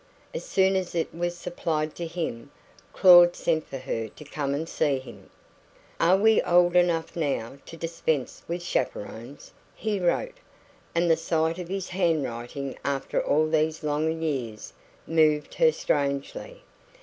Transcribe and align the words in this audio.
As 0.33 0.43
soon 0.43 0.75
as 0.75 0.95
it 0.95 1.13
was 1.13 1.37
supplied 1.37 1.93
to 1.93 2.07
him, 2.07 2.49
Claud 2.91 3.35
sent 3.35 3.67
for 3.67 3.77
her 3.77 4.07
to 4.07 4.23
come 4.23 4.55
and 4.55 4.67
see 4.67 4.97
him. 4.97 5.29
"Are 5.99 6.17
we 6.17 6.37
not 6.37 6.47
old 6.51 6.75
enough 6.75 7.15
now 7.15 7.59
to 7.67 7.77
dispense 7.77 8.41
with 8.47 8.63
chaperons?" 8.63 9.53
he 9.75 9.99
wrote; 9.99 10.39
and 10.95 11.07
the 11.07 11.15
sight 11.17 11.59
of 11.59 11.67
his 11.67 11.89
hand 11.89 12.23
writing 12.23 12.75
after 12.83 13.21
all 13.21 13.47
these 13.47 13.83
long 13.83 14.23
years 14.23 14.73
moved 15.05 15.53
her 15.53 15.71
strangely. 15.71 16.63